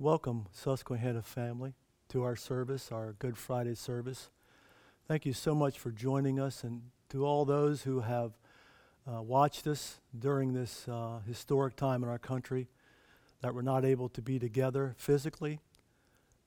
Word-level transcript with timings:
Welcome, 0.00 0.46
Susquehanna 0.52 1.22
family, 1.22 1.74
to 2.10 2.22
our 2.22 2.36
service, 2.36 2.92
our 2.92 3.14
Good 3.14 3.36
Friday 3.36 3.74
service. 3.74 4.30
Thank 5.08 5.26
you 5.26 5.32
so 5.32 5.56
much 5.56 5.76
for 5.76 5.90
joining 5.90 6.38
us, 6.38 6.62
and 6.62 6.82
to 7.08 7.26
all 7.26 7.44
those 7.44 7.82
who 7.82 7.98
have 7.98 8.38
uh, 9.12 9.22
watched 9.22 9.66
us 9.66 9.98
during 10.16 10.52
this 10.52 10.86
uh, 10.86 11.18
historic 11.26 11.74
time 11.74 12.04
in 12.04 12.08
our 12.08 12.18
country 12.20 12.68
that 13.40 13.56
we're 13.56 13.62
not 13.62 13.84
able 13.84 14.08
to 14.10 14.22
be 14.22 14.38
together 14.38 14.94
physically, 14.96 15.58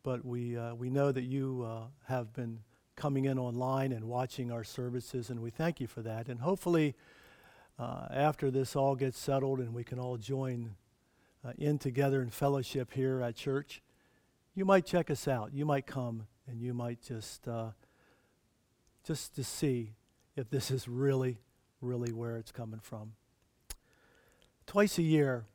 but 0.02 0.24
we, 0.24 0.56
uh, 0.56 0.74
we 0.74 0.90
know 0.90 1.12
that 1.12 1.24
you 1.24 1.68
uh, 1.68 1.88
have 2.08 2.32
been 2.32 2.60
coming 2.96 3.26
in 3.26 3.38
online 3.38 3.92
and 3.92 4.06
watching 4.06 4.50
our 4.50 4.64
services, 4.64 5.30
and 5.30 5.42
we 5.42 5.50
thank 5.50 5.82
you 5.82 5.88
for 5.88 6.02
that. 6.02 6.30
And 6.30 6.40
hopefully, 6.40 6.96
uh, 7.78 8.08
after 8.12 8.50
this 8.50 8.78
all 8.78 8.96
gets 8.96 9.20
settled 9.20 9.60
and 9.60 9.74
we 9.74 9.84
can 9.84 10.00
all 10.00 10.16
join 10.16 10.76
uh, 11.46 11.54
in 11.58 11.78
together 11.78 12.21
in 12.21 12.30
fellowship 12.30 12.94
here 12.94 13.21
at 13.21 13.36
church, 13.36 13.82
you 14.54 14.66
might 14.66 14.86
check 14.86 15.09
us 15.09 15.27
out. 15.27 15.54
You 15.54 15.66
might 15.66 15.88
come 15.88 16.27
and 16.48 16.62
you 16.62 16.73
might 16.73 17.02
just 17.02 17.48
uh, 17.48 17.72
just 19.04 19.36
to 19.36 19.44
see 19.44 19.94
if 20.36 20.50
this 20.50 20.72
is 20.72 20.88
really, 20.88 21.40
really 21.81 22.12
where 22.12 22.38
it's 22.38 22.52
coming 22.52 22.80
from. 22.80 23.14
Twice 24.67 24.98
a 24.98 25.04
year, 25.04 25.45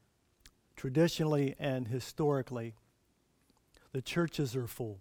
traditionally 0.77 1.55
and 1.59 1.89
historically, 1.89 2.75
the 3.93 4.03
churches 4.03 4.55
are 4.57 4.67
full. 4.67 4.99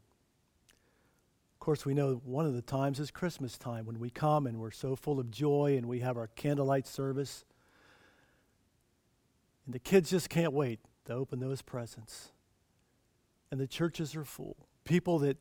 Of 1.55 1.59
course, 1.59 1.85
we 1.85 1.93
know 1.93 2.21
one 2.23 2.45
of 2.45 2.53
the 2.53 2.61
times 2.61 2.99
is 2.99 3.09
Christmas 3.09 3.57
time 3.57 3.85
when 3.85 3.99
we 3.99 4.09
come 4.09 4.45
and 4.45 4.59
we're 4.59 4.71
so 4.71 4.95
full 4.95 5.19
of 5.19 5.31
joy 5.31 5.75
and 5.77 5.87
we 5.87 5.99
have 5.99 6.15
our 6.17 6.27
candlelight 6.27 6.85
service 6.85 7.43
and 9.65 9.73
the 9.73 9.79
kids 9.79 10.11
just 10.11 10.29
can't 10.29 10.53
wait 10.53 10.79
to 11.05 11.13
open 11.13 11.39
those 11.39 11.61
presents. 11.61 12.31
And 13.51 13.59
the 13.59 13.67
churches 13.67 14.15
are 14.15 14.25
full. 14.25 14.57
People 14.83 15.19
that 15.19 15.37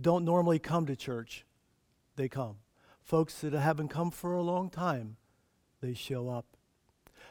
don't 0.00 0.24
normally 0.24 0.58
come 0.58 0.86
to 0.86 0.96
church, 0.96 1.44
they 2.16 2.28
come. 2.28 2.56
Folks 3.02 3.40
that 3.40 3.52
haven't 3.52 3.88
come 3.88 4.10
for 4.10 4.34
a 4.34 4.42
long 4.42 4.70
time, 4.70 5.16
they 5.80 5.94
show 5.94 6.28
up. 6.28 6.46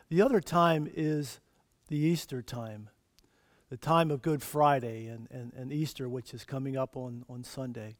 The 0.09 0.21
other 0.21 0.39
time 0.39 0.89
is 0.94 1.39
the 1.88 1.97
Easter 1.97 2.41
time, 2.41 2.89
the 3.69 3.77
time 3.77 4.11
of 4.11 4.22
Good 4.22 4.41
Friday 4.41 5.07
and, 5.07 5.27
and, 5.31 5.53
and 5.55 5.72
Easter, 5.72 6.09
which 6.09 6.33
is 6.33 6.44
coming 6.44 6.77
up 6.77 6.95
on, 6.95 7.25
on 7.29 7.44
Sunday. 7.44 7.95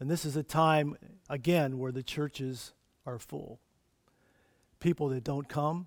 And 0.00 0.10
this 0.10 0.24
is 0.24 0.36
a 0.36 0.42
time, 0.42 0.96
again, 1.28 1.78
where 1.78 1.92
the 1.92 2.02
churches 2.02 2.72
are 3.06 3.18
full. 3.18 3.60
People 4.80 5.08
that 5.10 5.22
don't 5.22 5.48
come, 5.48 5.86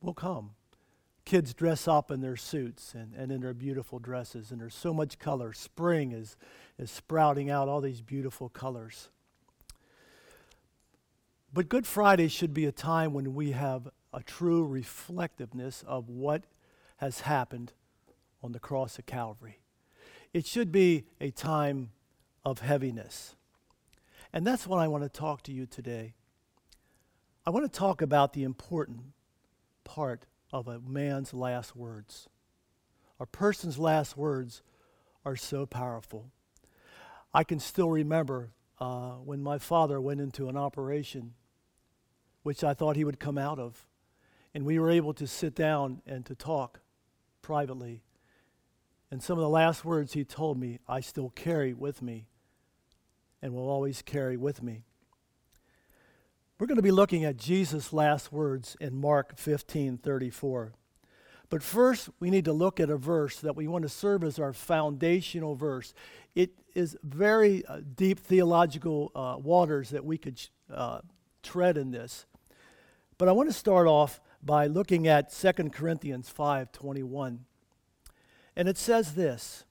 will 0.00 0.14
come. 0.14 0.50
Kids 1.24 1.54
dress 1.54 1.86
up 1.86 2.10
in 2.10 2.20
their 2.20 2.36
suits 2.36 2.94
and, 2.94 3.14
and 3.14 3.30
in 3.30 3.40
their 3.40 3.54
beautiful 3.54 3.98
dresses, 3.98 4.50
and 4.50 4.60
there's 4.60 4.74
so 4.74 4.92
much 4.92 5.18
color. 5.18 5.52
Spring 5.52 6.12
is, 6.12 6.36
is 6.78 6.90
sprouting 6.90 7.50
out 7.50 7.68
all 7.68 7.80
these 7.80 8.00
beautiful 8.00 8.48
colors. 8.48 9.10
But 11.52 11.68
Good 11.68 11.86
Friday 11.86 12.28
should 12.28 12.54
be 12.54 12.64
a 12.64 12.72
time 12.72 13.12
when 13.12 13.34
we 13.34 13.52
have 13.52 13.88
a 14.12 14.22
true 14.22 14.64
reflectiveness 14.64 15.84
of 15.86 16.08
what 16.08 16.44
has 16.98 17.20
happened 17.20 17.72
on 18.42 18.52
the 18.52 18.58
cross 18.58 18.98
of 18.98 19.06
Calvary. 19.06 19.60
It 20.32 20.46
should 20.46 20.72
be 20.72 21.04
a 21.20 21.30
time 21.30 21.90
of 22.44 22.60
heaviness. 22.60 23.34
And 24.32 24.46
that's 24.46 24.66
what 24.66 24.78
I 24.78 24.88
want 24.88 25.02
to 25.02 25.08
talk 25.08 25.42
to 25.44 25.52
you 25.52 25.66
today. 25.66 26.14
I 27.44 27.50
want 27.50 27.70
to 27.70 27.78
talk 27.78 28.00
about 28.00 28.32
the 28.32 28.44
important 28.44 29.00
part 29.84 30.26
of 30.52 30.68
a 30.68 30.80
man's 30.80 31.32
last 31.32 31.76
words. 31.76 32.28
A 33.18 33.26
person's 33.26 33.78
last 33.78 34.16
words 34.16 34.62
are 35.24 35.36
so 35.36 35.66
powerful. 35.66 36.30
I 37.32 37.44
can 37.44 37.60
still 37.60 37.90
remember 37.90 38.50
uh, 38.80 39.12
when 39.12 39.42
my 39.42 39.58
father 39.58 40.00
went 40.00 40.20
into 40.20 40.48
an 40.48 40.56
operation, 40.56 41.34
which 42.42 42.64
I 42.64 42.74
thought 42.74 42.96
he 42.96 43.04
would 43.04 43.20
come 43.20 43.38
out 43.38 43.58
of, 43.58 43.86
and 44.54 44.64
we 44.64 44.78
were 44.78 44.90
able 44.90 45.14
to 45.14 45.26
sit 45.26 45.54
down 45.54 46.02
and 46.06 46.24
to 46.26 46.34
talk 46.34 46.80
privately. 47.42 48.02
And 49.10 49.22
some 49.22 49.38
of 49.38 49.42
the 49.42 49.48
last 49.48 49.84
words 49.84 50.14
he 50.14 50.24
told 50.24 50.58
me, 50.58 50.78
I 50.88 51.00
still 51.00 51.30
carry 51.30 51.74
with 51.74 52.00
me 52.00 52.26
and 53.42 53.52
will 53.52 53.68
always 53.68 54.02
carry 54.02 54.36
with 54.36 54.62
me. 54.62 54.84
We're 56.60 56.66
going 56.66 56.76
to 56.76 56.82
be 56.82 56.90
looking 56.90 57.24
at 57.24 57.38
Jesus' 57.38 57.90
last 57.90 58.32
words 58.32 58.76
in 58.82 59.00
Mark 59.00 59.38
15 59.38 59.96
34. 59.96 60.74
But 61.48 61.62
first, 61.62 62.10
we 62.20 62.28
need 62.28 62.44
to 62.44 62.52
look 62.52 62.78
at 62.78 62.90
a 62.90 62.98
verse 62.98 63.36
that 63.40 63.56
we 63.56 63.66
want 63.66 63.80
to 63.84 63.88
serve 63.88 64.22
as 64.22 64.38
our 64.38 64.52
foundational 64.52 65.54
verse. 65.54 65.94
It 66.34 66.50
is 66.74 66.98
very 67.02 67.64
uh, 67.64 67.80
deep 67.96 68.20
theological 68.20 69.10
uh, 69.14 69.36
waters 69.38 69.88
that 69.88 70.04
we 70.04 70.18
could 70.18 70.38
uh, 70.70 71.00
tread 71.42 71.78
in 71.78 71.92
this. 71.92 72.26
But 73.16 73.30
I 73.30 73.32
want 73.32 73.48
to 73.48 73.54
start 73.54 73.86
off 73.86 74.20
by 74.42 74.66
looking 74.66 75.08
at 75.08 75.32
2 75.32 75.70
Corinthians 75.72 76.30
5:21. 76.30 77.38
And 78.54 78.68
it 78.68 78.76
says 78.76 79.14
this, 79.14 79.64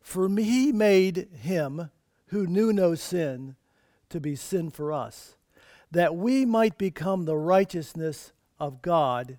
"For 0.00 0.28
he 0.28 0.72
made 0.72 1.28
him 1.40 1.92
who 2.30 2.48
knew 2.48 2.72
no 2.72 2.96
sin 2.96 3.54
to 4.08 4.18
be 4.18 4.34
sin 4.34 4.70
for 4.70 4.92
us." 4.92 5.36
That 5.92 6.16
we 6.16 6.44
might 6.44 6.78
become 6.78 7.24
the 7.24 7.36
righteousness 7.36 8.32
of 8.58 8.82
God 8.82 9.38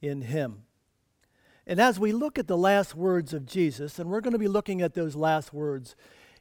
in 0.00 0.22
him. 0.22 0.64
And 1.66 1.78
as 1.78 2.00
we 2.00 2.12
look 2.12 2.38
at 2.38 2.48
the 2.48 2.56
last 2.56 2.94
words 2.94 3.34
of 3.34 3.44
Jesus, 3.44 3.98
and 3.98 4.08
we're 4.08 4.22
going 4.22 4.32
to 4.32 4.38
be 4.38 4.48
looking 4.48 4.80
at 4.80 4.94
those 4.94 5.14
last 5.14 5.52
words 5.52 5.94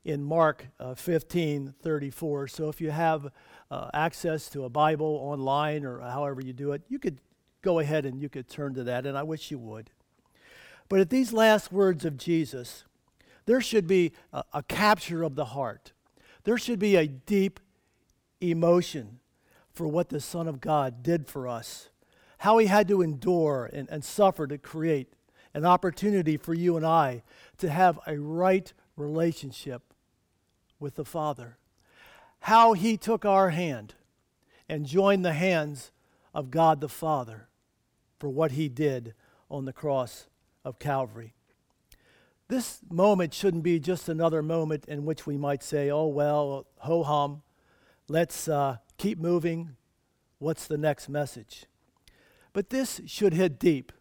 in 0.06 0.24
Mark 0.24 0.68
uh, 0.80 0.96
15 0.96 1.76
34. 1.82 2.48
So 2.48 2.70
if 2.70 2.80
you 2.80 2.92
have 2.92 3.28
uh, 3.70 3.90
access 3.94 4.50
to 4.50 4.64
a 4.64 4.70
Bible 4.70 5.20
online 5.22 5.84
or 5.84 6.00
however 6.00 6.40
you 6.40 6.54
do 6.54 6.72
it, 6.72 6.82
you 6.88 6.98
could 6.98 7.20
go 7.62 7.80
ahead 7.80 8.06
and 8.06 8.22
you 8.22 8.30
could 8.30 8.48
turn 8.48 8.74
to 8.76 8.84
that, 8.86 9.06
and 9.06 9.18
I 9.18 9.24
wish 9.24 9.52
you 9.52 9.60
would. 9.60 9.90
But 10.88 11.02
at 11.02 11.10
these 11.10 11.34
last 11.34 11.74
words 11.74 12.06
of 12.06 12.16
Jesus, 12.16 12.86
there 13.46 13.60
should 13.60 13.88
be 13.88 14.14
a, 14.32 14.46
a 14.54 14.64
capture 14.64 15.24
of 15.24 15.36
the 15.36 15.46
heart. 15.46 15.92
There 16.46 16.58
should 16.58 16.80
be 16.80 16.96
a 16.96 17.08
deep 17.08 17.60
emotion 18.42 19.20
for 19.74 19.88
what 19.88 20.10
the 20.10 20.20
Son 20.20 20.48
of 20.48 20.62
God 20.62 21.04
did 21.04 21.28
for 21.28 21.48
us, 21.48 21.90
how 22.40 22.58
he 22.58 22.68
had 22.68 22.88
to 22.88 23.02
endure 23.02 23.70
and, 23.72 23.88
and 23.90 24.04
suffer 24.04 24.48
to 24.48 24.58
create 24.58 25.14
an 25.54 25.66
opportunity 25.66 26.38
for 26.38 26.54
you 26.54 26.78
and 26.78 26.86
I 26.86 27.24
to 27.58 27.70
have 27.70 28.00
a 28.06 28.18
right 28.18 28.72
relationship 28.96 29.94
with 30.80 30.96
the 30.96 31.06
Father, 31.06 31.58
how 32.42 32.74
he 32.74 32.98
took 32.98 33.26
our 33.26 33.52
hand 33.52 33.96
and 34.70 34.86
joined 34.86 35.24
the 35.24 35.34
hands 35.34 35.92
of 36.34 36.52
God 36.52 36.82
the 36.82 36.90
Father 36.90 37.48
for 38.20 38.30
what 38.30 38.52
he 38.52 38.70
did 38.70 39.14
on 39.50 39.66
the 39.66 39.74
cross 39.74 40.28
of 40.66 40.80
Calvary. 40.80 41.34
This 42.48 42.80
moment 42.90 43.34
shouldn't 43.34 43.64
be 43.64 43.80
just 43.80 44.08
another 44.08 44.42
moment 44.42 44.86
in 44.88 45.06
which 45.06 45.26
we 45.26 45.38
might 45.38 45.64
say, 45.64 45.90
oh, 45.90 46.08
well, 46.08 46.66
ho 46.78 47.04
hum, 47.04 47.42
Let's 48.10 48.48
uh, 48.48 48.78
keep 48.98 49.20
moving. 49.20 49.76
What's 50.40 50.66
the 50.68 50.78
next 50.78 51.10
message? 51.10 51.66
But 52.54 52.70
this 52.70 53.02
should 53.06 53.34
hit 53.34 53.60
deep. 53.60 53.92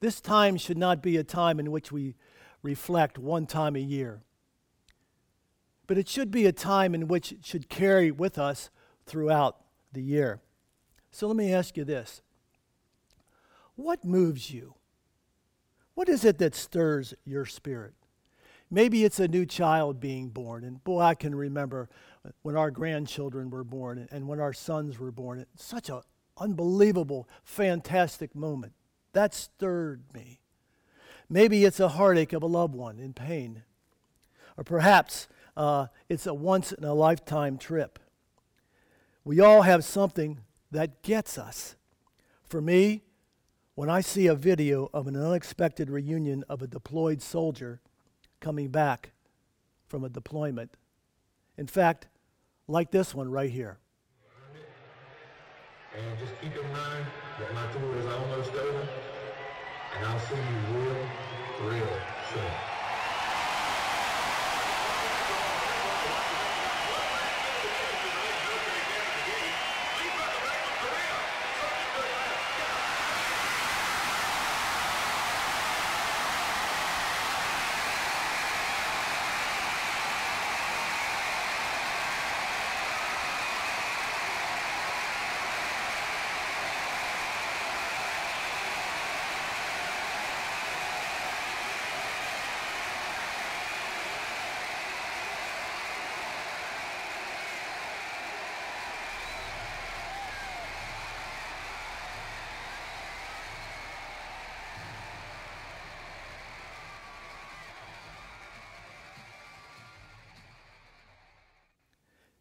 This 0.00 0.20
time 0.20 0.56
should 0.56 0.78
not 0.78 1.02
be 1.02 1.16
a 1.16 1.24
time 1.24 1.58
in 1.58 1.72
which 1.72 1.90
we 1.90 2.14
reflect 2.62 3.18
one 3.18 3.46
time 3.46 3.74
a 3.74 3.80
year. 3.80 4.22
But 5.86 5.98
it 5.98 6.08
should 6.08 6.30
be 6.30 6.46
a 6.46 6.52
time 6.52 6.94
in 6.94 7.08
which 7.08 7.32
it 7.32 7.44
should 7.44 7.68
carry 7.68 8.10
with 8.10 8.38
us 8.38 8.70
throughout 9.04 9.56
the 9.92 10.02
year. 10.02 10.40
So 11.10 11.26
let 11.26 11.36
me 11.36 11.52
ask 11.52 11.76
you 11.76 11.84
this 11.84 12.22
What 13.74 14.04
moves 14.04 14.50
you? 14.52 14.74
What 15.94 16.08
is 16.08 16.24
it 16.24 16.38
that 16.38 16.54
stirs 16.54 17.14
your 17.24 17.46
spirit? 17.46 17.94
Maybe 18.70 19.04
it's 19.04 19.20
a 19.20 19.28
new 19.28 19.46
child 19.46 20.00
being 20.00 20.28
born. 20.28 20.64
And 20.64 20.82
boy, 20.82 21.00
I 21.00 21.14
can 21.14 21.34
remember 21.34 21.88
when 22.42 22.56
our 22.56 22.70
grandchildren 22.70 23.50
were 23.50 23.64
born 23.64 24.08
and 24.10 24.28
when 24.28 24.40
our 24.40 24.52
sons 24.52 24.98
were 24.98 25.12
born. 25.12 25.40
It's 25.40 25.64
such 25.64 25.88
an 25.88 26.00
unbelievable, 26.38 27.28
fantastic 27.44 28.34
moment. 28.34 28.72
That 29.12 29.34
stirred 29.34 30.02
me. 30.12 30.40
Maybe 31.28 31.64
it's 31.64 31.80
a 31.80 31.88
heartache 31.88 32.32
of 32.32 32.42
a 32.42 32.46
loved 32.46 32.74
one 32.74 32.98
in 32.98 33.12
pain. 33.12 33.62
Or 34.56 34.64
perhaps 34.64 35.28
uh, 35.56 35.86
it's 36.08 36.26
a 36.26 36.34
once 36.34 36.72
in 36.72 36.84
a 36.84 36.94
lifetime 36.94 37.58
trip. 37.58 37.98
We 39.24 39.40
all 39.40 39.62
have 39.62 39.84
something 39.84 40.40
that 40.70 41.02
gets 41.02 41.36
us. 41.38 41.74
For 42.44 42.60
me, 42.60 43.02
when 43.74 43.90
I 43.90 44.00
see 44.00 44.26
a 44.26 44.34
video 44.34 44.88
of 44.94 45.06
an 45.06 45.16
unexpected 45.16 45.90
reunion 45.90 46.44
of 46.48 46.62
a 46.62 46.66
deployed 46.66 47.20
soldier 47.20 47.80
coming 48.40 48.68
back 48.68 49.12
from 49.88 50.04
a 50.04 50.08
deployment, 50.08 50.76
in 51.58 51.66
fact, 51.66 52.08
like 52.68 52.90
this 52.90 53.14
one 53.14 53.30
right 53.30 53.50
here. 53.50 53.78
And 55.96 56.18
just 56.18 56.32
keep 56.42 56.52
in 56.54 56.72
mind 56.72 57.06
that 57.38 57.54
my 57.54 57.72
tour 57.72 57.96
is 57.96 58.06
almost 58.06 58.50
over, 58.52 58.88
and 59.96 60.06
I'll 60.06 60.20
see 60.20 60.34
you 60.34 60.78
real 60.78 61.08
real 61.70 61.88
show. 62.32 62.75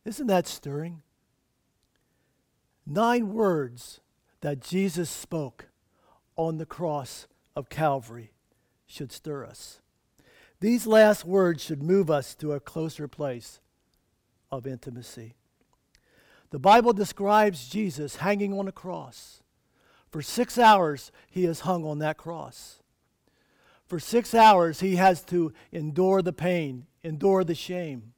Isn't 0.06 0.28
that 0.28 0.48
stirring? 0.48 1.02
Nine 2.86 3.34
words 3.34 4.00
that 4.42 4.62
Jesus 4.62 5.10
spoke 5.10 5.69
on 6.36 6.57
the 6.57 6.66
cross 6.66 7.28
of 7.56 7.69
Calvary 7.69 8.31
should 8.86 9.12
stir 9.12 9.44
us. 9.44 9.81
These 10.60 10.86
last 10.86 11.25
words 11.25 11.63
should 11.63 11.81
move 11.81 12.12
us 12.12 12.36
to 12.36 12.54
a 12.54 12.60
closer 12.60 13.07
place 13.07 13.60
of 14.52 14.68
intimacy. 14.68 15.36
The 16.52 16.60
Bible 16.60 16.94
describes 16.94 17.68
Jesus 17.68 18.18
hanging 18.18 18.57
on 18.57 18.68
a 18.68 18.72
cross. 18.72 19.42
For 20.12 20.22
six 20.22 20.57
hours, 20.57 21.12
he 21.30 21.46
is 21.46 21.62
hung 21.62 21.84
on 21.84 22.00
that 22.00 22.18
cross. 22.18 22.80
For 23.88 24.00
six 24.00 24.34
hours, 24.34 24.80
he 24.80 24.96
has 24.96 25.24
to 25.25 25.52
endure 25.72 26.22
the 26.22 26.34
pain, 26.34 26.86
endure 27.04 27.44
the 27.44 27.56
shame. 27.56 28.13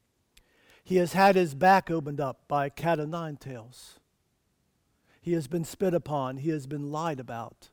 He 0.88 0.96
has 0.96 1.12
had 1.12 1.36
his 1.36 1.54
back 1.54 1.92
opened 1.92 2.22
up 2.22 2.48
by 2.48 2.66
a 2.66 2.70
cat 2.70 2.98
o' 2.98 3.04
nine 3.04 3.36
tails. 3.36 4.00
He 5.20 5.34
has 5.34 5.46
been 5.46 5.66
spit 5.66 5.94
upon. 5.94 6.38
He 6.38 6.50
has 6.52 6.66
been 6.66 6.94
lied 6.94 7.20
about. 7.20 7.72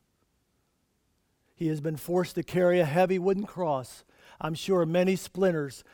He 1.54 1.68
has 1.68 1.80
been 1.80 1.96
forced 1.96 2.34
to 2.34 2.42
carry 2.42 2.80
a 2.80 2.84
heavy 2.84 3.20
wooden 3.20 3.46
cross. 3.46 4.02
I'm 4.40 4.56
sure 4.56 4.84
many 4.84 5.14
splinters 5.14 5.84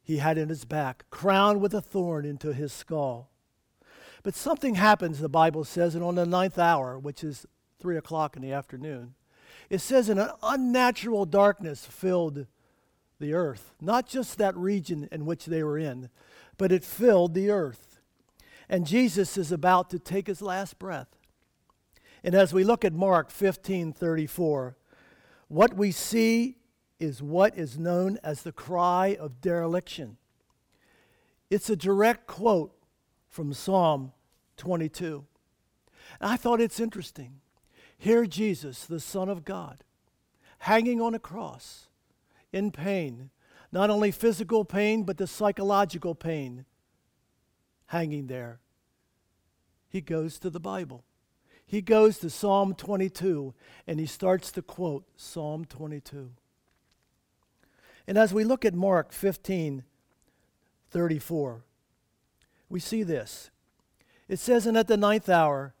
he 0.00 0.18
had 0.18 0.38
in 0.38 0.48
his 0.48 0.64
back, 0.64 1.06
crowned 1.10 1.60
with 1.60 1.74
a 1.74 1.80
thorn 1.80 2.24
into 2.24 2.52
his 2.52 2.72
skull. 2.72 3.30
But 4.22 4.36
something 4.36 4.76
happens, 4.76 5.18
the 5.18 5.28
Bible 5.28 5.64
says, 5.64 5.96
and 5.96 6.04
on 6.04 6.14
the 6.14 6.24
ninth 6.24 6.56
hour, 6.56 6.96
which 6.96 7.24
is 7.24 7.46
three 7.80 7.96
o'clock 7.96 8.36
in 8.36 8.42
the 8.42 8.52
afternoon, 8.52 9.16
it 9.70 9.80
says, 9.80 10.08
in 10.08 10.20
an 10.20 10.30
unnatural 10.40 11.26
darkness 11.26 11.84
filled 11.84 12.46
the 13.18 13.34
earth, 13.34 13.74
not 13.80 14.06
just 14.06 14.38
that 14.38 14.56
region 14.56 15.08
in 15.10 15.26
which 15.26 15.46
they 15.46 15.64
were 15.64 15.78
in, 15.78 16.10
but 16.56 16.72
it 16.72 16.84
filled 16.84 17.34
the 17.34 17.50
earth. 17.50 18.00
And 18.68 18.86
Jesus 18.86 19.36
is 19.36 19.52
about 19.52 19.90
to 19.90 19.98
take 19.98 20.26
his 20.26 20.40
last 20.40 20.78
breath. 20.78 21.08
And 22.22 22.34
as 22.34 22.54
we 22.54 22.64
look 22.64 22.84
at 22.84 22.94
Mark 22.94 23.30
15 23.30 23.92
34, 23.92 24.76
what 25.48 25.76
we 25.76 25.92
see 25.92 26.56
is 26.98 27.22
what 27.22 27.56
is 27.56 27.78
known 27.78 28.18
as 28.24 28.42
the 28.42 28.52
cry 28.52 29.16
of 29.20 29.40
dereliction. 29.40 30.16
It's 31.50 31.68
a 31.68 31.76
direct 31.76 32.26
quote 32.26 32.74
from 33.28 33.52
Psalm 33.52 34.12
22. 34.56 35.24
And 36.20 36.30
I 36.30 36.36
thought 36.36 36.60
it's 36.60 36.80
interesting. 36.80 37.40
Here, 37.98 38.26
Jesus, 38.26 38.86
the 38.86 39.00
Son 39.00 39.28
of 39.28 39.44
God, 39.44 39.84
hanging 40.58 41.00
on 41.00 41.14
a 41.14 41.18
cross 41.18 41.88
in 42.52 42.70
pain, 42.70 43.30
not 43.74 43.90
only 43.90 44.12
physical 44.12 44.64
pain, 44.64 45.02
but 45.02 45.18
the 45.18 45.26
psychological 45.26 46.14
pain 46.14 46.64
hanging 47.86 48.28
there. 48.28 48.60
He 49.88 50.00
goes 50.00 50.38
to 50.38 50.48
the 50.48 50.60
Bible. 50.60 51.02
He 51.66 51.82
goes 51.82 52.18
to 52.18 52.30
Psalm 52.30 52.76
22 52.76 53.52
and 53.88 53.98
he 53.98 54.06
starts 54.06 54.52
to 54.52 54.62
quote 54.62 55.04
Psalm 55.16 55.64
22. 55.64 56.30
And 58.06 58.16
as 58.16 58.32
we 58.32 58.44
look 58.44 58.64
at 58.64 58.74
Mark 58.74 59.12
15 59.12 59.82
34, 60.90 61.64
we 62.68 62.78
see 62.78 63.02
this. 63.02 63.50
It 64.28 64.38
says, 64.38 64.66
And 64.66 64.78
at 64.78 64.86
the 64.86 64.96
ninth 64.96 65.28
hour, 65.28 65.74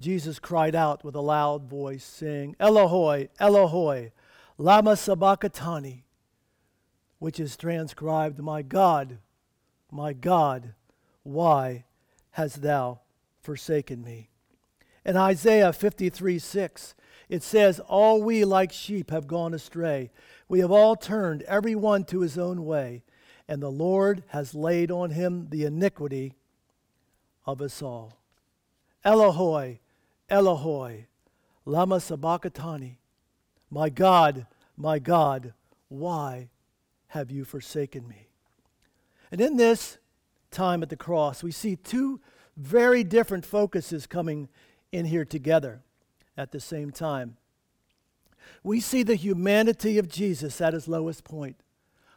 Jesus 0.00 0.40
cried 0.40 0.74
out 0.74 1.04
with 1.04 1.14
a 1.14 1.20
loud 1.20 1.70
voice, 1.70 2.02
saying, 2.02 2.56
Elohoi, 2.58 3.28
Elohoi, 3.38 4.10
Lama 4.58 4.96
Sabachthani, 4.96 6.05
which 7.18 7.40
is 7.40 7.56
transcribed, 7.56 8.38
My 8.38 8.62
God, 8.62 9.18
my 9.90 10.12
God, 10.12 10.74
why 11.22 11.84
hast 12.32 12.62
thou 12.62 13.00
forsaken 13.40 14.02
me? 14.02 14.28
In 15.04 15.16
Isaiah 15.16 15.72
53 15.72 16.38
6, 16.38 16.94
it 17.28 17.42
says, 17.42 17.80
All 17.80 18.22
we 18.22 18.44
like 18.44 18.72
sheep 18.72 19.10
have 19.10 19.26
gone 19.26 19.54
astray. 19.54 20.10
We 20.48 20.60
have 20.60 20.70
all 20.70 20.96
turned 20.96 21.42
every 21.42 21.74
one 21.74 22.04
to 22.06 22.20
his 22.20 22.38
own 22.38 22.64
way, 22.64 23.04
and 23.48 23.62
the 23.62 23.70
Lord 23.70 24.22
has 24.28 24.54
laid 24.54 24.90
on 24.90 25.10
him 25.10 25.48
the 25.50 25.64
iniquity 25.64 26.34
of 27.46 27.60
us 27.60 27.82
all. 27.82 28.18
Elohoi, 29.04 29.78
Elohoi, 30.30 31.06
lama 31.64 32.00
sabachthani. 32.00 32.98
My 33.70 33.88
God, 33.88 34.46
my 34.76 34.98
God, 34.98 35.54
why 35.88 36.48
have 37.16 37.30
you 37.30 37.44
forsaken 37.44 38.06
me? 38.06 38.28
And 39.30 39.40
in 39.40 39.56
this 39.56 39.98
time 40.50 40.82
at 40.82 40.90
the 40.90 40.96
cross, 40.96 41.42
we 41.42 41.50
see 41.50 41.74
two 41.74 42.20
very 42.56 43.02
different 43.02 43.44
focuses 43.44 44.06
coming 44.06 44.48
in 44.92 45.06
here 45.06 45.24
together 45.24 45.82
at 46.36 46.52
the 46.52 46.60
same 46.60 46.90
time. 46.90 47.36
We 48.62 48.80
see 48.80 49.02
the 49.02 49.14
humanity 49.14 49.98
of 49.98 50.08
Jesus 50.08 50.60
at 50.60 50.74
his 50.74 50.88
lowest 50.88 51.24
point, 51.24 51.56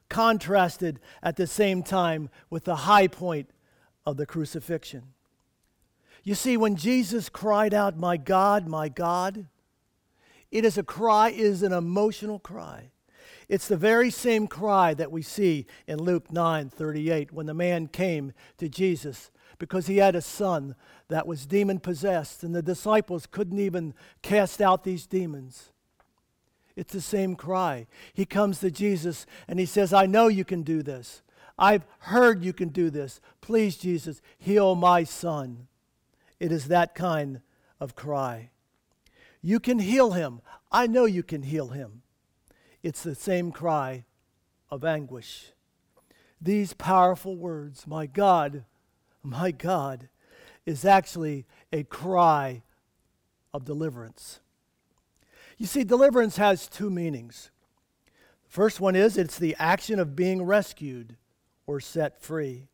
contrasted 0.10 1.00
at 1.24 1.38
the 1.38 1.48
same 1.48 1.82
time 1.82 2.30
with 2.50 2.66
the 2.66 2.76
high 2.76 3.08
point 3.08 3.50
of 4.06 4.18
the 4.18 4.26
crucifixion. 4.26 5.14
You 6.24 6.36
see, 6.36 6.58
when 6.58 6.76
Jesus 6.76 7.30
cried 7.30 7.74
out, 7.74 7.98
My 7.98 8.18
God, 8.18 8.68
my 8.68 8.90
God, 8.90 9.48
it 10.52 10.66
is 10.66 10.78
a 10.78 10.84
cry, 10.84 11.30
it 11.30 11.40
is 11.40 11.64
an 11.64 11.72
emotional 11.72 12.40
cry. 12.40 12.92
It's 13.50 13.68
the 13.68 13.78
very 13.78 14.12
same 14.12 14.48
cry 14.48 14.94
that 14.94 15.12
we 15.12 15.24
see 15.24 15.66
in 15.88 16.02
Luke 16.02 16.32
9 16.32 16.70
38 16.70 17.34
when 17.34 17.48
the 17.48 17.54
man 17.54 17.88
came 17.88 18.32
to 18.60 18.70
Jesus 18.70 19.32
because 19.58 19.88
he 19.88 19.98
had 19.98 20.16
a 20.16 20.22
son 20.22 20.76
that 21.10 21.28
was 21.28 21.46
demon 21.46 21.80
possessed, 21.80 22.44
and 22.44 22.56
the 22.56 22.62
disciples 22.62 23.26
couldn't 23.26 23.60
even 23.60 23.94
cast 24.22 24.62
out 24.62 24.84
these 24.84 25.06
demons. 25.06 25.72
It's 26.76 26.94
the 26.94 27.02
same 27.02 27.36
cry. 27.36 27.88
He 28.14 28.26
comes 28.26 28.60
to 28.60 28.72
Jesus 28.72 29.26
and 29.50 29.60
he 29.60 29.66
says, 29.66 29.92
I 29.92 30.06
know 30.06 30.28
you 30.28 30.46
can 30.46 30.64
do 30.64 30.82
this. 30.82 31.22
I've 31.58 31.86
heard 32.00 32.46
you 32.46 32.54
can 32.54 32.70
do 32.70 32.90
this. 32.90 33.20
Please, 33.42 33.76
Jesus, 33.76 34.22
heal 34.38 34.76
my 34.76 35.04
son. 35.04 35.68
It 36.40 36.54
is 36.54 36.70
that 36.70 36.96
kind 36.96 37.42
of 37.82 37.98
cry. 37.98 38.52
You 39.42 39.60
can 39.60 39.80
heal 39.80 40.14
him. 40.14 40.40
I 40.72 40.88
know 40.88 41.04
you 41.04 41.24
can 41.24 41.44
heal 41.44 41.70
him. 41.70 42.04
It's 42.82 43.04
the 43.04 43.16
same 43.16 43.52
cry 43.52 44.06
of 44.70 44.86
anguish. 44.86 45.52
These 46.42 46.74
powerful 46.74 47.36
words, 47.36 47.86
my 47.86 48.06
God, 48.06 48.64
my 49.22 49.52
God, 49.52 50.08
is 50.66 50.86
actually 50.86 51.46
a 51.74 51.84
cry 51.84 52.64
of 53.54 53.66
deliverance. 53.66 54.40
You 55.58 55.66
see, 55.66 55.84
deliverance 55.84 56.38
has 56.38 56.68
two 56.68 56.90
meanings. 56.90 57.52
The 58.46 58.52
first 58.52 58.80
one 58.80 58.96
is 58.96 59.18
it's 59.18 59.38
the 59.38 59.56
action 59.60 60.00
of 60.00 60.16
being 60.16 60.44
rescued 60.44 61.18
or 61.68 61.80
set 61.80 62.22
free. 62.22 62.70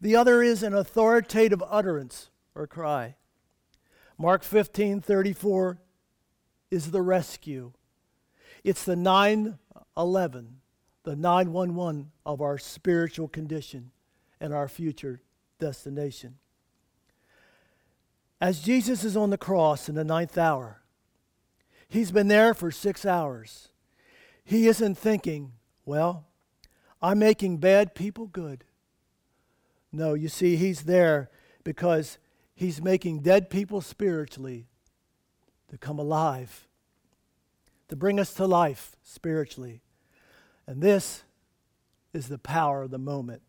The 0.00 0.16
other 0.16 0.42
is 0.42 0.62
an 0.62 0.74
authoritative 0.74 1.62
utterance 1.68 2.30
or 2.54 2.66
cry. 2.66 3.16
Mark 4.16 4.42
15 4.42 5.00
34 5.00 5.78
is 6.70 6.90
the 6.90 7.02
rescue. 7.02 7.72
It's 8.64 8.84
the 8.84 8.96
911, 8.96 10.60
the 11.04 11.16
911 11.16 12.10
of 12.26 12.40
our 12.40 12.58
spiritual 12.58 13.28
condition 13.28 13.90
and 14.40 14.52
our 14.52 14.68
future 14.68 15.20
destination. 15.58 16.36
As 18.40 18.60
Jesus 18.60 19.04
is 19.04 19.16
on 19.16 19.30
the 19.30 19.38
cross 19.38 19.88
in 19.88 19.94
the 19.94 20.04
ninth 20.04 20.38
hour, 20.38 20.82
he's 21.88 22.12
been 22.12 22.28
there 22.28 22.54
for 22.54 22.70
six 22.70 23.04
hours. 23.04 23.68
He 24.44 24.68
isn't 24.68 24.96
thinking, 24.96 25.52
well, 25.84 26.26
I'm 27.02 27.18
making 27.18 27.58
bad 27.58 27.94
people 27.94 28.26
good. 28.26 28.64
No, 29.90 30.14
you 30.14 30.28
see, 30.28 30.56
he's 30.56 30.82
there 30.82 31.30
because 31.64 32.18
he's 32.54 32.80
making 32.80 33.20
dead 33.20 33.50
people 33.50 33.80
spiritually 33.80 34.66
to 35.68 35.78
come 35.78 35.98
alive, 35.98 36.67
to 37.88 37.96
bring 37.96 38.20
us 38.20 38.32
to 38.34 38.46
life 38.46 38.96
spiritually. 39.02 39.80
And 40.66 40.82
this 40.82 41.22
is 42.12 42.28
the 42.28 42.38
power 42.38 42.82
of 42.82 42.90
the 42.90 42.98
moment. 42.98 43.42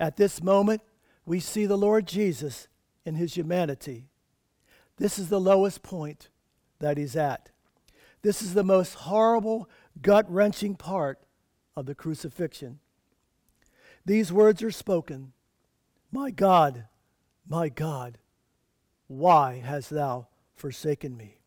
At 0.00 0.16
this 0.16 0.42
moment, 0.42 0.82
we 1.26 1.40
see 1.40 1.66
the 1.66 1.78
Lord 1.78 2.06
Jesus 2.06 2.68
in 3.04 3.14
his 3.14 3.34
humanity. 3.34 4.08
This 4.96 5.18
is 5.18 5.28
the 5.28 5.40
lowest 5.40 5.82
point 5.82 6.28
that 6.78 6.96
he's 6.96 7.16
at. 7.16 7.50
This 8.22 8.42
is 8.42 8.54
the 8.54 8.64
most 8.64 8.94
horrible, 8.94 9.68
gut 10.00 10.30
wrenching 10.30 10.76
part 10.76 11.20
of 11.76 11.86
the 11.86 11.94
crucifixion. 11.94 12.78
These 14.06 14.32
words 14.32 14.62
are 14.62 14.70
spoken 14.70 15.32
My 16.10 16.30
God, 16.30 16.86
my 17.46 17.68
God, 17.68 18.18
why 19.06 19.62
hast 19.64 19.90
thou 19.90 20.28
forsaken 20.54 21.16
me? 21.16 21.38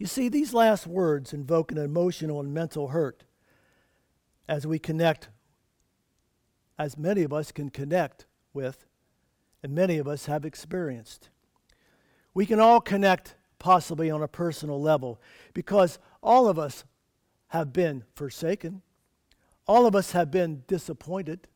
You 0.00 0.06
see, 0.06 0.30
these 0.30 0.54
last 0.54 0.86
words 0.86 1.34
invoke 1.34 1.70
an 1.70 1.76
emotional 1.76 2.40
and 2.40 2.54
mental 2.54 2.88
hurt 2.88 3.24
as 4.48 4.66
we 4.66 4.78
connect, 4.78 5.28
as 6.78 6.96
many 6.96 7.22
of 7.22 7.34
us 7.34 7.52
can 7.52 7.68
connect 7.68 8.24
with, 8.54 8.86
and 9.62 9.74
many 9.74 9.98
of 9.98 10.08
us 10.08 10.24
have 10.24 10.46
experienced. 10.46 11.28
We 12.32 12.46
can 12.46 12.58
all 12.58 12.80
connect 12.80 13.34
possibly 13.58 14.10
on 14.10 14.22
a 14.22 14.26
personal 14.26 14.80
level 14.80 15.20
because 15.52 15.98
all 16.22 16.48
of 16.48 16.58
us 16.58 16.84
have 17.48 17.70
been 17.70 18.04
forsaken. 18.14 18.80
All 19.68 19.86
of 19.86 19.94
us 19.94 20.12
have 20.12 20.30
been 20.30 20.62
disappointed. 20.66 21.46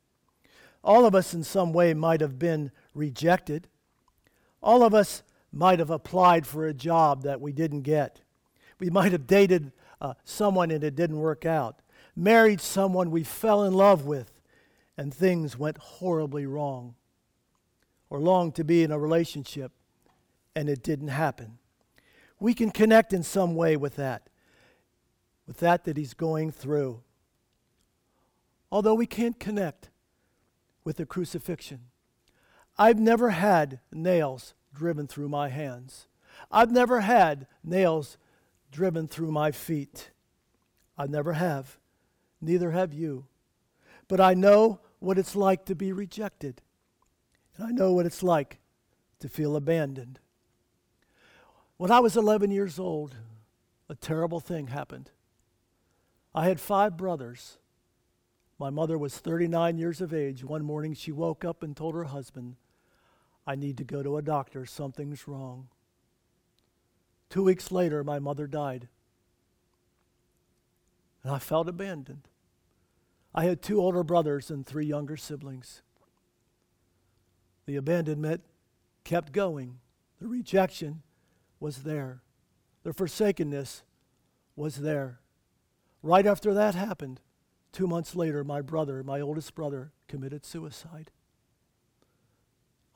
All 0.84 1.06
of 1.06 1.14
us, 1.14 1.32
in 1.32 1.44
some 1.44 1.72
way, 1.72 1.94
might 1.94 2.20
have 2.20 2.38
been 2.38 2.72
rejected. 2.92 3.68
All 4.62 4.82
of 4.82 4.92
us 4.92 5.22
might 5.50 5.78
have 5.78 5.88
applied 5.88 6.46
for 6.46 6.66
a 6.66 6.74
job 6.74 7.22
that 7.22 7.40
we 7.40 7.50
didn't 7.50 7.82
get. 7.82 8.20
We 8.78 8.90
might 8.90 9.12
have 9.12 9.26
dated 9.26 9.72
uh, 10.00 10.14
someone 10.24 10.70
and 10.70 10.82
it 10.84 10.96
didn't 10.96 11.18
work 11.18 11.46
out. 11.46 11.80
Married 12.16 12.60
someone 12.60 13.10
we 13.10 13.24
fell 13.24 13.64
in 13.64 13.74
love 13.74 14.04
with 14.04 14.32
and 14.96 15.12
things 15.12 15.58
went 15.58 15.78
horribly 15.78 16.46
wrong. 16.46 16.94
Or 18.10 18.20
longed 18.20 18.54
to 18.56 18.64
be 18.64 18.82
in 18.82 18.92
a 18.92 18.98
relationship 18.98 19.72
and 20.54 20.68
it 20.68 20.82
didn't 20.82 21.08
happen. 21.08 21.58
We 22.38 22.54
can 22.54 22.70
connect 22.70 23.12
in 23.12 23.22
some 23.22 23.56
way 23.56 23.76
with 23.76 23.96
that 23.96 24.28
with 25.46 25.58
that 25.58 25.84
that 25.84 25.96
he's 25.96 26.14
going 26.14 26.50
through. 26.50 27.02
Although 28.70 28.94
we 28.94 29.06
can't 29.06 29.38
connect 29.38 29.90
with 30.84 30.96
the 30.96 31.06
crucifixion. 31.06 31.80
I've 32.76 32.98
never 32.98 33.30
had 33.30 33.80
nails 33.92 34.54
driven 34.74 35.06
through 35.06 35.28
my 35.28 35.48
hands. 35.48 36.06
I've 36.50 36.72
never 36.72 37.00
had 37.00 37.46
nails 37.62 38.18
driven 38.74 39.06
through 39.06 39.30
my 39.30 39.52
feet. 39.52 40.10
I 40.98 41.06
never 41.06 41.34
have. 41.34 41.78
Neither 42.40 42.72
have 42.72 42.92
you. 42.92 43.26
But 44.08 44.20
I 44.20 44.34
know 44.34 44.80
what 44.98 45.16
it's 45.16 45.36
like 45.36 45.64
to 45.66 45.76
be 45.76 45.92
rejected. 45.92 46.60
And 47.56 47.66
I 47.66 47.70
know 47.70 47.92
what 47.92 48.04
it's 48.04 48.22
like 48.22 48.58
to 49.20 49.28
feel 49.28 49.54
abandoned. 49.54 50.18
When 51.76 51.92
I 51.92 52.00
was 52.00 52.16
11 52.16 52.50
years 52.50 52.78
old, 52.78 53.14
a 53.88 53.94
terrible 53.94 54.40
thing 54.40 54.66
happened. 54.66 55.10
I 56.34 56.48
had 56.48 56.60
five 56.60 56.96
brothers. 56.96 57.58
My 58.58 58.70
mother 58.70 58.98
was 58.98 59.16
39 59.18 59.78
years 59.78 60.00
of 60.00 60.12
age. 60.12 60.42
One 60.42 60.64
morning 60.64 60.94
she 60.94 61.12
woke 61.12 61.44
up 61.44 61.62
and 61.62 61.76
told 61.76 61.94
her 61.94 62.04
husband, 62.04 62.56
I 63.46 63.54
need 63.54 63.76
to 63.78 63.84
go 63.84 64.02
to 64.02 64.16
a 64.16 64.22
doctor. 64.22 64.66
Something's 64.66 65.28
wrong. 65.28 65.68
Two 67.34 67.42
weeks 67.42 67.72
later, 67.72 68.04
my 68.04 68.20
mother 68.20 68.46
died. 68.46 68.86
And 71.24 71.32
I 71.32 71.40
felt 71.40 71.68
abandoned. 71.68 72.28
I 73.34 73.46
had 73.46 73.60
two 73.60 73.80
older 73.80 74.04
brothers 74.04 74.52
and 74.52 74.64
three 74.64 74.86
younger 74.86 75.16
siblings. 75.16 75.82
The 77.66 77.74
abandonment 77.74 78.42
kept 79.02 79.32
going. 79.32 79.80
The 80.20 80.28
rejection 80.28 81.02
was 81.58 81.82
there. 81.82 82.22
The 82.84 82.92
forsakenness 82.92 83.82
was 84.54 84.76
there. 84.76 85.18
Right 86.04 86.26
after 86.26 86.54
that 86.54 86.76
happened, 86.76 87.20
two 87.72 87.88
months 87.88 88.14
later, 88.14 88.44
my 88.44 88.60
brother, 88.60 89.02
my 89.02 89.20
oldest 89.20 89.56
brother, 89.56 89.90
committed 90.06 90.46
suicide. 90.46 91.10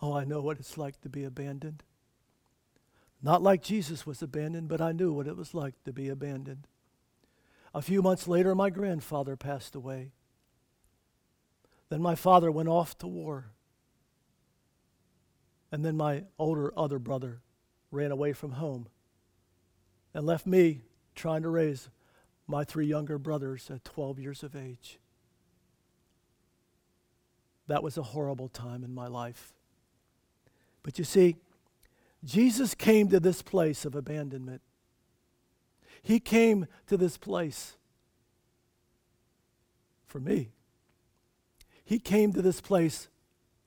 Oh, 0.00 0.12
I 0.12 0.22
know 0.22 0.40
what 0.40 0.60
it's 0.60 0.78
like 0.78 1.00
to 1.00 1.08
be 1.08 1.24
abandoned. 1.24 1.82
Not 3.22 3.42
like 3.42 3.62
Jesus 3.62 4.06
was 4.06 4.22
abandoned, 4.22 4.68
but 4.68 4.80
I 4.80 4.92
knew 4.92 5.12
what 5.12 5.26
it 5.26 5.36
was 5.36 5.54
like 5.54 5.74
to 5.84 5.92
be 5.92 6.08
abandoned. 6.08 6.66
A 7.74 7.82
few 7.82 8.00
months 8.00 8.28
later, 8.28 8.54
my 8.54 8.70
grandfather 8.70 9.36
passed 9.36 9.74
away. 9.74 10.12
Then 11.88 12.00
my 12.00 12.14
father 12.14 12.50
went 12.50 12.68
off 12.68 12.96
to 12.98 13.06
war. 13.06 13.52
And 15.72 15.84
then 15.84 15.96
my 15.96 16.24
older 16.38 16.72
other 16.76 16.98
brother 16.98 17.40
ran 17.90 18.10
away 18.10 18.32
from 18.32 18.52
home 18.52 18.88
and 20.14 20.26
left 20.26 20.46
me 20.46 20.82
trying 21.14 21.42
to 21.42 21.48
raise 21.48 21.90
my 22.46 22.64
three 22.64 22.86
younger 22.86 23.18
brothers 23.18 23.70
at 23.70 23.84
12 23.84 24.18
years 24.18 24.42
of 24.42 24.56
age. 24.56 24.98
That 27.66 27.82
was 27.82 27.98
a 27.98 28.02
horrible 28.02 28.48
time 28.48 28.82
in 28.82 28.94
my 28.94 29.08
life. 29.08 29.52
But 30.82 30.98
you 30.98 31.04
see, 31.04 31.36
Jesus 32.24 32.74
came 32.74 33.08
to 33.08 33.20
this 33.20 33.42
place 33.42 33.84
of 33.84 33.94
abandonment. 33.94 34.60
He 36.02 36.20
came 36.20 36.66
to 36.86 36.96
this 36.96 37.16
place 37.16 37.76
for 40.06 40.20
me. 40.20 40.50
He 41.84 41.98
came 41.98 42.32
to 42.32 42.42
this 42.42 42.60
place 42.60 43.08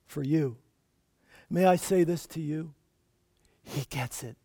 for 0.06 0.22
you. 0.22 0.56
May 1.48 1.64
I 1.64 1.76
say 1.76 2.04
this 2.04 2.26
to 2.28 2.40
you? 2.40 2.74
He 3.62 3.84
gets 3.90 4.22
it. 4.22 4.36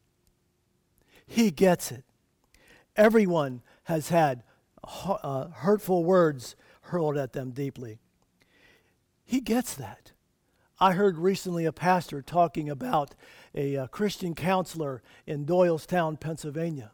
He 1.25 1.51
gets 1.51 1.91
it. 1.91 2.03
Everyone 2.95 3.61
has 3.83 4.09
had 4.09 4.43
uh, 4.83 5.49
hurtful 5.49 6.03
words 6.03 6.55
hurled 6.81 7.17
at 7.17 7.33
them 7.33 7.51
deeply. 7.51 7.99
He 9.25 9.41
gets 9.41 9.73
that. 9.75 10.11
I 10.79 10.93
heard 10.93 11.17
recently 11.17 11.65
a 11.65 11.72
pastor 11.72 12.22
talking 12.22 12.69
about 12.69 13.15
a 13.55 13.75
uh, 13.75 13.88
Christian 13.88 14.36
counselor 14.36 15.01
in 15.25 15.43
Doylestown, 15.43 16.19
Pennsylvania. 16.19 16.91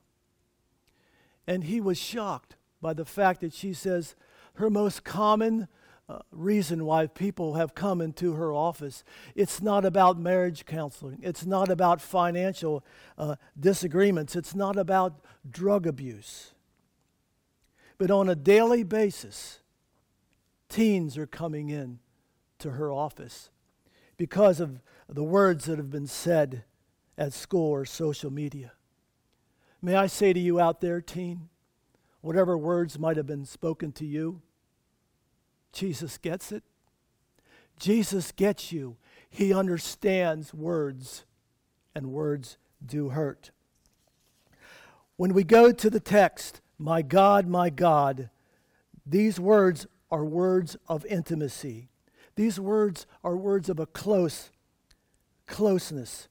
And 1.46 1.66
he 1.66 1.82
was 1.82 1.98
shocked 1.98 2.56
by 2.82 2.94
the 2.94 3.04
fact 3.04 3.42
that 3.42 3.54
she 3.54 3.74
says 3.74 4.16
her 4.56 4.70
most 4.70 5.04
common 5.04 5.68
uh, 6.08 6.20
reason 6.32 6.86
why 6.86 7.08
people 7.08 7.56
have 7.56 7.76
come 7.76 8.00
into 8.00 8.34
her 8.34 8.54
office. 8.54 9.04
It's 9.36 9.62
not 9.62 9.84
about 9.84 10.18
marriage 10.18 10.66
counseling. 10.66 11.20
It's 11.22 11.46
not 11.46 11.70
about 11.70 12.02
financial 12.02 12.86
uh, 13.18 13.36
disagreements. 13.60 14.36
It's 14.36 14.56
not 14.56 14.78
about 14.78 15.20
drug 15.50 15.86
abuse. 15.86 16.54
But 17.98 18.12
on 18.12 18.30
a 18.30 18.36
daily 18.36 18.84
basis, 18.84 19.60
teens 20.70 21.18
are 21.18 21.28
coming 21.28 21.70
in 21.70 22.00
to 22.60 22.72
her 22.72 22.92
office 22.92 23.50
because 24.24 24.62
of 24.62 24.80
the 25.10 25.22
words 25.22 25.66
that 25.66 25.78
have 25.78 25.92
been 25.92 26.08
said 26.08 26.64
at 27.18 27.34
school 27.34 27.70
or 27.72 27.84
social 27.84 28.32
media. 28.32 28.72
May 29.82 29.96
I 29.96 30.08
say 30.08 30.32
to 30.32 30.40
you 30.40 30.62
out 30.62 30.80
there, 30.80 31.02
teen, 31.02 31.50
whatever 32.22 32.58
words 32.58 32.98
might 32.98 33.18
have 33.18 33.28
been 33.28 33.44
spoken 33.44 33.92
to 33.92 34.06
you, 34.06 34.42
Jesus 35.74 36.18
gets 36.18 36.54
it. 36.54 36.64
Jesus 37.78 38.32
gets 38.32 38.72
you. 38.72 38.96
He 39.30 39.54
understands 39.54 40.54
words, 40.54 41.26
and 41.94 42.14
words 42.14 42.56
do 42.86 43.10
hurt. 43.10 43.52
When 45.18 45.34
we 45.34 45.44
go 45.44 45.74
to 45.74 45.90
the 45.90 46.00
text, 46.00 46.62
my 46.80 47.02
God, 47.02 47.46
my 47.46 47.70
God, 47.70 48.30
these 49.06 49.38
words 49.38 49.86
are 50.10 50.24
words 50.24 50.78
of 50.88 51.06
intimacy. 51.08 51.90
These 52.36 52.60
words 52.60 53.06
are 53.24 53.36
words 53.36 53.70
of 53.70 53.80
a 53.80 53.86
close 53.86 54.50
closeness, 55.46 56.28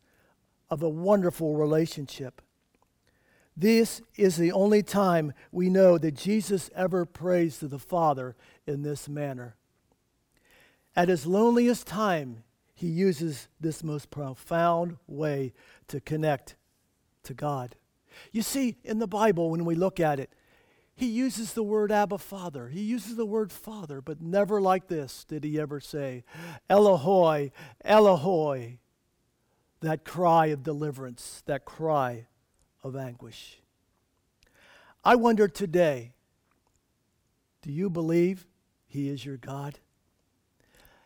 of 0.70 0.82
a 0.82 0.88
wonderful 0.88 1.54
relationship. 1.54 2.42
This 3.56 4.00
is 4.16 4.36
the 4.36 4.52
only 4.52 4.82
time 4.82 5.34
we 5.50 5.68
know 5.68 5.98
that 5.98 6.12
Jesus 6.14 6.70
ever 6.74 7.04
prays 7.04 7.58
to 7.58 7.68
the 7.68 7.78
Father 7.78 8.34
in 8.66 8.82
this 8.82 9.08
manner. 9.08 9.56
At 10.96 11.08
his 11.08 11.26
loneliest 11.26 11.86
time, 11.86 12.44
he 12.74 12.86
uses 12.86 13.48
this 13.60 13.84
most 13.84 14.10
profound 14.10 14.96
way 15.06 15.52
to 15.88 16.00
connect 16.00 16.56
to 17.24 17.34
God. 17.34 17.76
You 18.32 18.42
see, 18.42 18.76
in 18.84 18.98
the 18.98 19.06
Bible, 19.06 19.50
when 19.50 19.64
we 19.64 19.74
look 19.74 20.00
at 20.00 20.18
it, 20.18 20.30
he 20.94 21.06
uses 21.06 21.54
the 21.54 21.62
word 21.62 21.90
Abba 21.90 22.18
Father. 22.18 22.68
He 22.68 22.82
uses 22.82 23.16
the 23.16 23.26
word 23.26 23.50
Father, 23.50 24.00
but 24.00 24.20
never 24.20 24.60
like 24.60 24.88
this 24.88 25.24
did 25.24 25.42
he 25.42 25.58
ever 25.58 25.80
say, 25.80 26.24
Elohoi, 26.68 27.50
Elohoi, 27.84 28.78
that 29.80 30.04
cry 30.04 30.46
of 30.46 30.62
deliverance, 30.62 31.42
that 31.46 31.64
cry 31.64 32.26
of 32.82 32.94
anguish. 32.94 33.58
I 35.04 35.16
wonder 35.16 35.48
today, 35.48 36.12
do 37.62 37.72
you 37.72 37.90
believe 37.90 38.46
he 38.86 39.08
is 39.08 39.24
your 39.24 39.38
God? 39.38 39.78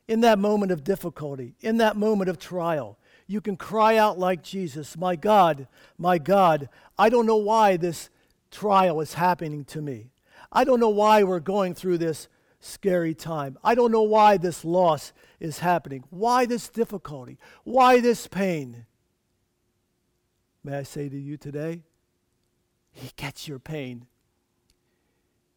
In 0.09 0.21
that 0.21 0.39
moment 0.39 0.73
of 0.73 0.85
difficulty, 0.85 1.55
in 1.61 1.79
that 1.79 1.97
moment 1.97 2.29
of 2.29 2.39
trial, 2.39 2.99
you 3.27 3.41
can 3.41 3.57
cry 3.57 3.97
out 3.97 4.19
like 4.19 4.43
Jesus, 4.43 4.97
My 4.97 5.17
God, 5.17 5.67
my 5.99 6.19
God, 6.19 6.69
I 6.99 7.09
don't 7.09 7.27
know 7.27 7.37
why 7.37 7.77
this 7.77 8.11
trial 8.51 9.01
is 9.01 9.15
happening 9.15 9.65
to 9.67 9.81
me. 9.81 10.11
I 10.53 10.65
don't 10.65 10.81
know 10.81 10.89
why 10.89 11.23
we're 11.23 11.41
going 11.41 11.75
through 11.75 11.99
this 11.99 12.29
scary 12.61 13.15
time. 13.15 13.59
I 13.63 13.75
don't 13.75 13.93
know 13.93 14.03
why 14.03 14.37
this 14.37 14.65
loss 14.65 15.13
is 15.41 15.59
happening. 15.59 16.05
Why 16.11 16.47
this 16.47 16.69
difficulty? 16.69 17.39
Why 17.65 18.01
this 18.01 18.27
pain? 18.27 18.87
May 20.65 20.79
I 20.79 20.83
say 20.83 21.09
to 21.09 21.19
you 21.19 21.37
today, 21.37 21.83
He 22.93 23.11
gets 23.17 23.47
your 23.47 23.59
pain. 23.59 24.07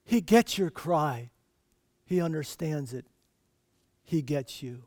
He 0.04 0.22
gets 0.22 0.58
your 0.58 0.70
cry. 0.70 1.32
He 2.06 2.22
understands 2.22 2.94
it. 2.94 3.06
He 4.04 4.22
gets 4.22 4.64
you. 4.64 4.84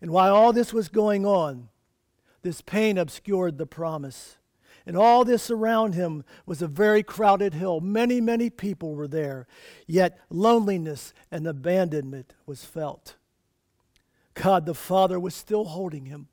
And 0.00 0.10
while 0.10 0.34
all 0.34 0.52
this 0.52 0.72
was 0.72 0.88
going 0.88 1.24
on, 1.24 1.68
this 2.42 2.60
pain 2.60 2.98
obscured 2.98 3.58
the 3.58 3.66
promise. 3.66 4.38
And 4.86 4.96
all 4.96 5.24
this 5.24 5.50
around 5.50 5.94
him 5.94 6.24
was 6.44 6.60
a 6.60 6.66
very 6.66 7.02
crowded 7.02 7.54
hill. 7.54 7.80
Many, 7.80 8.20
many 8.20 8.50
people 8.50 8.94
were 8.94 9.08
there, 9.08 9.46
yet 9.86 10.18
loneliness 10.28 11.14
and 11.30 11.46
abandonment 11.46 12.34
was 12.46 12.64
felt. 12.64 13.16
God 14.34 14.66
the 14.66 14.74
Father 14.74 15.20
was 15.20 15.34
still 15.34 15.64
holding 15.64 16.06
him. 16.06 16.28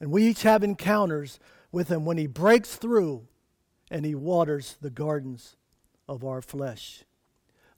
And 0.00 0.10
we 0.10 0.26
each 0.26 0.42
have 0.42 0.64
encounters 0.64 1.38
with 1.70 1.88
him 1.88 2.04
when 2.04 2.18
he 2.18 2.26
breaks 2.26 2.76
through 2.76 3.26
and 3.90 4.04
he 4.04 4.14
waters 4.14 4.76
the 4.80 4.90
gardens 4.90 5.56
of 6.08 6.24
our 6.24 6.40
flesh. 6.40 7.04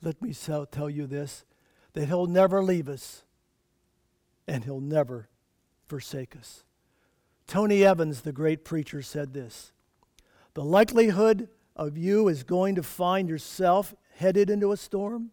Let 0.01 0.23
me 0.23 0.35
tell 0.35 0.91
you 0.91 1.07
this 1.07 1.45
that 1.95 2.07
he'll 2.07 2.27
never 2.27 2.63
leave 2.63 2.89
us 2.89 3.25
and 4.49 4.65
he'll 4.65 4.81
never 4.81 5.29
forsake 5.87 6.37
us. 6.37 6.65
Tony 7.47 7.85
Evans, 7.85 8.23
the 8.23 8.33
great 8.33 8.65
preacher, 8.65 9.03
said 9.03 9.33
this 9.33 9.73
The 10.55 10.65
likelihood 10.65 11.49
of 11.77 11.97
you 11.99 12.29
is 12.29 12.43
going 12.43 12.75
to 12.77 12.83
find 12.83 13.29
yourself 13.29 13.95
headed 14.17 14.49
into 14.49 14.73
a 14.73 14.77
storm, 14.77 15.31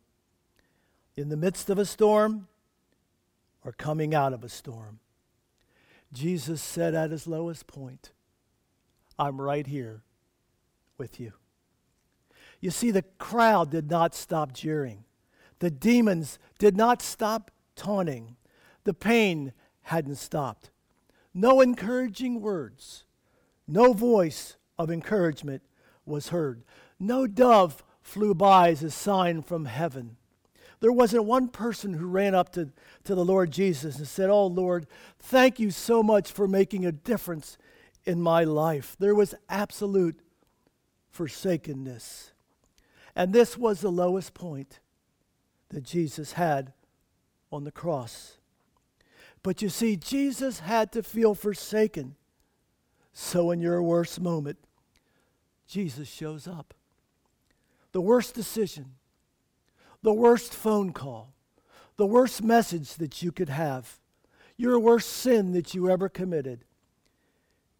in 1.15 1.29
the 1.29 1.37
midst 1.37 1.69
of 1.69 1.77
a 1.77 1.85
storm, 1.85 2.47
or 3.63 3.71
coming 3.71 4.15
out 4.15 4.33
of 4.33 4.43
a 4.43 4.49
storm. 4.49 4.99
Jesus 6.11 6.61
said 6.61 6.93
at 6.93 7.11
his 7.11 7.27
lowest 7.27 7.67
point, 7.67 8.11
I'm 9.17 9.39
right 9.39 9.67
here 9.67 10.03
with 10.97 11.19
you. 11.19 11.33
You 12.59 12.71
see, 12.71 12.91
the 12.91 13.03
crowd 13.17 13.71
did 13.71 13.89
not 13.89 14.13
stop 14.13 14.53
jeering. 14.53 15.05
The 15.59 15.71
demons 15.71 16.39
did 16.59 16.75
not 16.75 17.01
stop 17.01 17.51
taunting. 17.75 18.35
The 18.83 18.93
pain 18.93 19.53
hadn't 19.83 20.15
stopped. 20.15 20.70
No 21.33 21.61
encouraging 21.61 22.41
words, 22.41 23.05
no 23.67 23.93
voice 23.93 24.57
of 24.77 24.91
encouragement 24.91 25.61
was 26.05 26.29
heard. 26.29 26.63
No 26.99 27.27
dove 27.27 27.83
flew 28.01 28.33
by 28.33 28.69
as 28.69 28.83
a 28.83 28.91
sign 28.91 29.41
from 29.41 29.65
heaven. 29.65 30.17
There 30.81 30.91
wasn't 30.91 31.25
one 31.25 31.47
person 31.47 31.93
who 31.93 32.07
ran 32.07 32.33
up 32.33 32.51
to, 32.53 32.71
to 33.03 33.15
the 33.15 33.23
Lord 33.23 33.51
Jesus 33.51 33.97
and 33.97 34.07
said, 34.07 34.29
Oh, 34.29 34.47
Lord, 34.47 34.87
thank 35.19 35.59
you 35.59 35.69
so 35.69 36.01
much 36.01 36.31
for 36.31 36.47
making 36.47 36.85
a 36.85 36.91
difference 36.91 37.57
in 38.03 38.19
my 38.19 38.43
life. 38.43 38.95
There 38.99 39.13
was 39.13 39.35
absolute 39.47 40.19
forsakenness. 41.11 42.31
And 43.15 43.31
this 43.31 43.57
was 43.57 43.81
the 43.81 43.91
lowest 43.91 44.33
point 44.33 44.79
that 45.69 45.83
Jesus 45.83 46.33
had 46.33 46.73
on 47.51 47.63
the 47.63 47.71
cross. 47.71 48.37
But 49.43 49.61
you 49.61 49.69
see, 49.69 49.95
Jesus 49.95 50.59
had 50.59 50.91
to 50.91 51.03
feel 51.03 51.33
forsaken. 51.33 52.15
So, 53.13 53.51
in 53.51 53.59
your 53.59 53.81
worst 53.81 54.21
moment, 54.21 54.57
Jesus 55.67 56.07
shows 56.07 56.47
up. 56.47 56.73
The 57.91 58.01
worst 58.01 58.35
decision, 58.35 58.93
the 60.01 60.13
worst 60.13 60.53
phone 60.53 60.93
call, 60.93 61.33
the 61.97 62.05
worst 62.05 62.41
message 62.41 62.95
that 62.95 63.21
you 63.21 63.31
could 63.31 63.49
have, 63.49 63.99
your 64.57 64.79
worst 64.79 65.09
sin 65.09 65.51
that 65.53 65.73
you 65.73 65.89
ever 65.89 66.07
committed. 66.07 66.63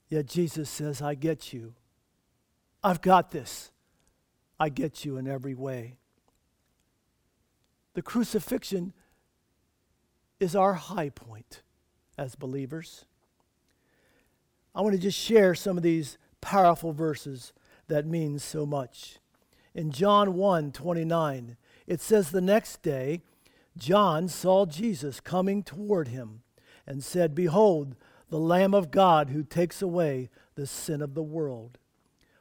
Yet 0.10 0.26
Jesus 0.26 0.70
says, 0.70 1.02
I 1.02 1.16
get 1.16 1.54
you. 1.54 1.76
I've 2.84 3.02
got 3.02 3.32
this. 3.32 3.72
I 4.60 4.70
get 4.70 5.06
you 5.06 5.18
in 5.18 5.28
every 5.28 5.56
way. 5.56 5.96
The 7.94 8.02
crucifixion 8.02 8.94
is 10.42 10.56
our 10.56 10.74
high 10.74 11.10
point 11.10 11.62
as 12.18 12.36
believers. 12.36 13.06
I 14.74 14.82
want 14.82 14.96
to 14.96 15.02
just 15.02 15.18
share 15.18 15.54
some 15.54 15.78
of 15.78 15.84
these 15.84 16.18
powerful 16.42 16.94
verses 16.94 17.54
that 17.88 18.06
mean 18.06 18.40
so 18.40 18.66
much. 18.66 19.20
In 19.76 19.92
John 19.92 20.34
1 20.34 20.72
29, 20.72 21.58
it 21.88 22.02
says, 22.02 22.32
The 22.32 22.42
next 22.42 22.82
day, 22.82 23.22
John 23.78 24.28
saw 24.28 24.66
Jesus 24.66 25.20
coming 25.20 25.64
toward 25.64 26.08
him 26.08 26.42
and 26.88 27.04
said, 27.04 27.36
Behold, 27.36 27.96
the 28.30 28.40
Lamb 28.40 28.74
of 28.74 28.92
God 28.92 29.30
who 29.30 29.44
takes 29.44 29.82
away 29.82 30.30
the 30.56 30.66
sin 30.66 31.02
of 31.02 31.14
the 31.14 31.24
world. 31.24 31.78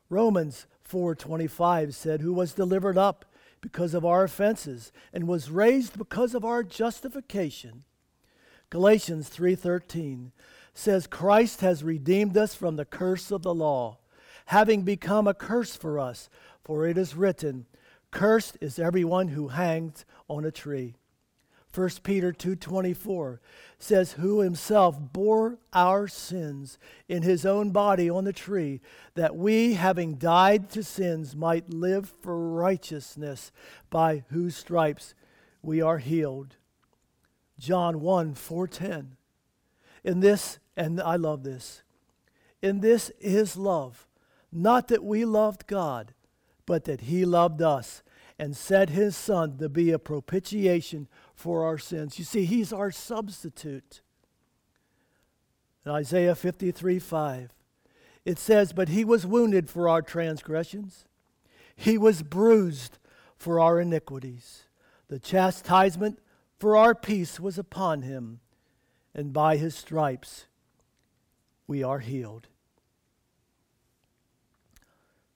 Romans 0.09 0.67
4:25 0.89 1.95
said, 1.95 2.21
Who 2.21 2.33
was 2.33 2.53
delivered 2.53 2.99
up 2.99 3.25
because 3.61 3.95
of 3.95 4.05
our 4.05 4.25
offenses 4.25 4.93
and 5.13 5.29
was 5.29 5.51
raised 5.51 5.99
because 5.99 6.35
of 6.35 6.45
our 6.45 6.63
justification. 6.63 7.85
Galatians 8.71 9.29
3:13 9.29 10.31
says 10.75 11.09
Christ 11.09 11.61
has 11.61 11.83
redeemed 11.83 12.37
us 12.37 12.55
from 12.55 12.77
the 12.77 12.85
curse 12.85 13.33
of 13.33 13.43
the 13.43 13.55
law, 13.55 13.99
having 14.47 14.83
become 14.83 15.27
a 15.27 15.35
curse 15.35 15.75
for 15.75 15.99
us, 15.99 16.31
for 16.65 16.87
it 16.87 16.97
is 16.97 17.17
written, 17.17 17.67
cursed 18.13 18.57
is 18.61 18.79
everyone 18.79 19.29
who 19.29 19.49
hangs 19.49 20.05
on 20.29 20.45
a 20.45 20.53
tree. 20.53 20.95
1 21.73 22.03
Peter 22.05 22.33
2:24 22.33 23.41
says 23.81 24.13
who 24.13 24.41
himself 24.41 24.99
bore 25.13 25.59
our 25.73 26.07
sins 26.07 26.79
in 27.09 27.23
his 27.23 27.45
own 27.45 27.71
body 27.71 28.09
on 28.09 28.23
the 28.23 28.33
tree 28.33 28.81
that 29.15 29.37
we 29.37 29.75
having 29.75 30.15
died 30.15 30.71
to 30.71 30.83
sins 30.85 31.35
might 31.35 31.71
live 31.71 32.09
for 32.21 32.51
righteousness 32.51 33.51
by 33.89 34.25
whose 34.31 34.57
stripes 34.57 35.15
we 35.61 35.81
are 35.81 35.99
healed. 35.99 36.57
John 37.61 38.01
1 38.01 38.35
410. 38.35 39.17
In 40.03 40.21
this, 40.21 40.59
and 40.77 41.01
I 41.01 41.17
love 41.17 41.45
this, 41.45 41.83
in 42.63 42.81
this 42.81 43.11
is 43.21 43.57
love, 43.57 44.09
not 44.51 44.89
that 44.89 45.05
we 45.05 45.25
loved 45.25 45.67
God, 45.67 46.15
but 46.65 46.85
that 46.85 47.03
He 47.03 47.25
loved 47.25 47.61
us 47.61 48.03
and 48.39 48.57
sent 48.57 48.91
His 48.91 49.15
Son 49.15 49.59
to 49.59 49.69
be 49.69 49.91
a 49.91 49.99
propitiation 49.99 51.07
for 51.35 51.65
our 51.67 51.77
sins. 51.77 52.19
You 52.19 52.25
see, 52.25 52.47
He's 52.47 52.73
our 52.73 52.91
substitute. 52.91 54.01
In 55.85 55.93
Isaiah 55.93 56.35
53 56.35 56.99
5, 56.99 57.55
it 58.25 58.39
says, 58.39 58.73
But 58.73 58.89
He 58.89 59.05
was 59.05 59.27
wounded 59.27 59.69
for 59.69 59.87
our 59.87 60.01
transgressions, 60.01 61.05
He 61.77 61.99
was 61.99 62.23
bruised 62.23 62.99
for 63.37 63.61
our 63.61 63.81
iniquities. 63.81 64.65
The 65.09 65.19
chastisement 65.19 66.21
for 66.61 66.77
our 66.77 66.95
peace 66.95 67.41
was 67.41 67.57
upon 67.57 68.03
him, 68.03 68.39
and 69.15 69.33
by 69.33 69.57
his 69.57 69.75
stripes 69.75 70.45
we 71.67 71.83
are 71.83 72.01
healed. 72.01 72.49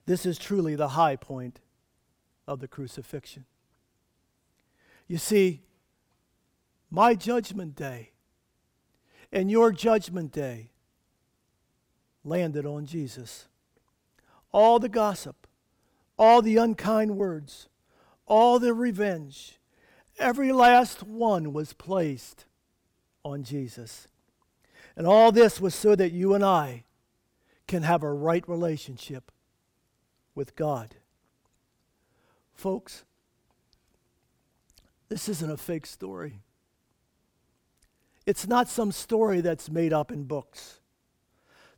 This 0.04 0.26
is 0.26 0.36
truly 0.36 0.74
the 0.74 0.88
high 0.88 1.16
point 1.16 1.60
of 2.46 2.60
the 2.60 2.68
crucifixion. 2.68 3.46
You 5.08 5.16
see, 5.16 5.62
my 6.90 7.14
judgment 7.14 7.74
day 7.74 8.10
and 9.32 9.50
your 9.50 9.72
judgment 9.72 10.30
day 10.30 10.72
landed 12.22 12.66
on 12.66 12.84
Jesus. 12.84 13.48
All 14.52 14.78
the 14.78 14.90
gossip, 14.90 15.46
all 16.18 16.42
the 16.42 16.58
unkind 16.58 17.16
words, 17.16 17.68
all 18.26 18.58
the 18.58 18.74
revenge, 18.74 19.58
Every 20.18 20.52
last 20.52 21.02
one 21.02 21.52
was 21.52 21.72
placed 21.72 22.44
on 23.24 23.42
Jesus. 23.42 24.06
And 24.96 25.06
all 25.06 25.32
this 25.32 25.60
was 25.60 25.74
so 25.74 25.96
that 25.96 26.12
you 26.12 26.34
and 26.34 26.44
I 26.44 26.84
can 27.66 27.82
have 27.82 28.02
a 28.02 28.12
right 28.12 28.48
relationship 28.48 29.32
with 30.34 30.54
God. 30.54 30.96
Folks, 32.54 33.04
this 35.08 35.28
isn't 35.28 35.50
a 35.50 35.56
fake 35.56 35.86
story. 35.86 36.40
It's 38.26 38.46
not 38.46 38.68
some 38.68 38.92
story 38.92 39.40
that's 39.40 39.70
made 39.70 39.92
up 39.92 40.10
in 40.10 40.24
books. 40.24 40.80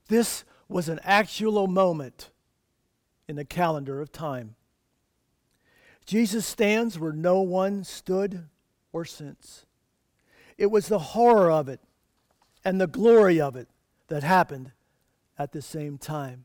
This 0.09 0.45
was 0.69 0.89
an 0.89 1.01
actual 1.03 1.67
moment 1.67 2.31
in 3.29 3.37
the 3.37 3.45
calendar 3.45 4.01
of 4.01 4.13
time. 4.13 4.55
Jesus 6.07 6.47
stands 6.47 6.99
where 6.99 7.13
no 7.13 7.41
one 7.41 7.83
stood 7.83 8.45
or 8.93 9.05
since. 9.05 9.67
It 10.57 10.71
was 10.71 10.87
the 10.87 10.99
horror 10.99 11.51
of 11.51 11.69
it 11.69 11.81
and 12.65 12.81
the 12.81 12.87
glory 12.87 13.41
of 13.41 13.57
it 13.57 13.69
that 14.09 14.23
happened 14.23 14.73
at 15.39 15.53
the 15.53 15.61
same 15.61 15.99
time. 15.99 16.45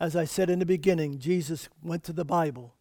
As 0.00 0.16
I 0.16 0.24
said 0.24 0.50
in 0.50 0.58
the 0.58 0.66
beginning, 0.66 1.18
Jesus 1.18 1.68
went 1.82 2.02
to 2.04 2.12
the 2.12 2.24
Bible 2.24 2.74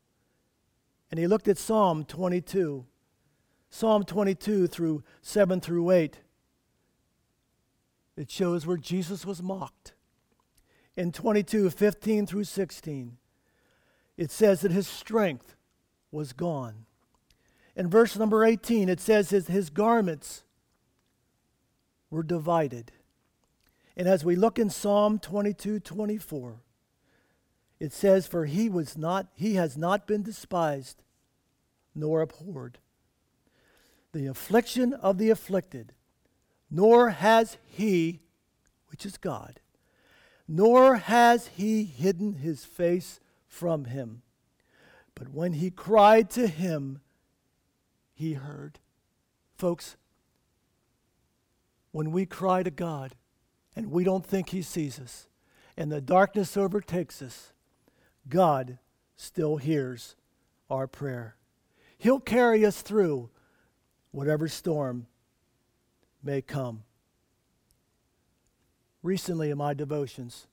and 1.11 1.19
he 1.19 1.27
looked 1.27 1.47
at 1.47 1.59
Psalm 1.59 2.05
22. 2.05 2.85
Psalm 3.69 4.03
22 4.03 4.67
through 4.67 5.03
7 5.21 5.61
through 5.61 5.91
8. 5.91 6.17
It 8.15 8.31
shows 8.31 8.65
where 8.65 8.77
Jesus 8.77 9.25
was 9.25 9.41
mocked. 9.41 9.93
In 10.95 11.11
22, 11.11 11.69
15 11.69 12.25
through 12.25 12.43
16, 12.43 13.17
it 14.17 14.31
says 14.31 14.61
that 14.61 14.71
his 14.71 14.87
strength 14.87 15.55
was 16.11 16.33
gone. 16.33 16.85
In 17.75 17.89
verse 17.89 18.15
number 18.15 18.45
18, 18.45 18.87
it 18.87 18.99
says 18.99 19.31
his, 19.31 19.47
his 19.47 19.69
garments 19.69 20.43
were 22.09 22.23
divided. 22.23 22.91
And 23.97 24.07
as 24.07 24.23
we 24.23 24.35
look 24.35 24.59
in 24.59 24.69
Psalm 24.69 25.19
22, 25.19 25.79
24, 25.79 26.61
it 27.79 27.91
says, 27.91 28.27
For 28.27 28.45
he 28.45 28.69
was 28.69 28.97
not, 28.97 29.27
he 29.35 29.55
has 29.55 29.77
not 29.77 30.07
been 30.07 30.23
despised 30.23 31.01
nor 31.95 32.21
abhorred. 32.21 32.79
The 34.13 34.27
affliction 34.27 34.93
of 34.93 35.17
the 35.17 35.31
afflicted, 35.31 35.93
nor 36.69 37.09
has 37.09 37.57
he, 37.65 38.21
which 38.89 39.05
is 39.05 39.17
God, 39.17 39.59
nor 40.47 40.97
has 40.97 41.47
he 41.47 41.83
hidden 41.83 42.35
his 42.35 42.65
face 42.65 43.19
from 43.53 43.85
him. 43.85 44.23
But 45.13 45.29
when 45.29 45.53
he 45.53 45.69
cried 45.69 46.31
to 46.31 46.47
him, 46.47 47.01
he 48.15 48.33
heard. 48.33 48.79
Folks, 49.55 49.95
when 51.91 52.11
we 52.11 52.25
cry 52.25 52.63
to 52.63 52.71
God 52.71 53.13
and 53.75 53.91
we 53.91 54.03
don't 54.03 54.25
think 54.25 54.49
he 54.49 54.63
sees 54.63 54.99
us, 54.99 55.27
and 55.77 55.91
the 55.91 56.01
darkness 56.01 56.57
overtakes 56.57 57.21
us, 57.21 57.53
God 58.27 58.79
still 59.15 59.57
hears 59.57 60.15
our 60.69 60.87
prayer. 60.87 61.35
He'll 61.99 62.19
carry 62.19 62.65
us 62.65 62.81
through 62.81 63.29
whatever 64.09 64.47
storm 64.47 65.05
may 66.23 66.41
come. 66.41 66.83
Recently, 69.03 69.51
in 69.51 69.59
my 69.59 69.75
devotions, 69.75 70.47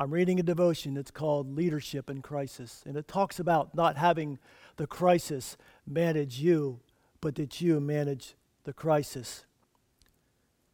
I'm 0.00 0.12
reading 0.12 0.38
a 0.38 0.44
devotion 0.44 0.94
that's 0.94 1.10
called 1.10 1.56
Leadership 1.56 2.08
in 2.08 2.22
Crisis, 2.22 2.84
and 2.86 2.96
it 2.96 3.08
talks 3.08 3.40
about 3.40 3.74
not 3.74 3.96
having 3.96 4.38
the 4.76 4.86
crisis 4.86 5.56
manage 5.88 6.38
you, 6.38 6.78
but 7.20 7.34
that 7.34 7.60
you 7.60 7.80
manage 7.80 8.36
the 8.62 8.72
crisis. 8.72 9.44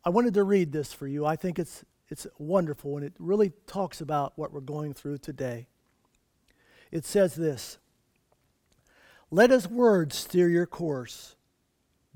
I 0.04 0.10
wanted 0.10 0.34
to 0.34 0.44
read 0.44 0.72
this 0.72 0.92
for 0.92 1.06
you. 1.06 1.24
I 1.24 1.36
think 1.36 1.58
it's, 1.58 1.86
it's 2.10 2.26
wonderful, 2.36 2.98
and 2.98 3.06
it 3.06 3.14
really 3.18 3.54
talks 3.66 4.02
about 4.02 4.34
what 4.36 4.52
we're 4.52 4.60
going 4.60 4.92
through 4.92 5.18
today. 5.18 5.68
It 6.92 7.06
says 7.06 7.34
this 7.34 7.78
Let 9.30 9.48
his 9.48 9.66
words 9.66 10.16
steer 10.16 10.50
your 10.50 10.66
course. 10.66 11.34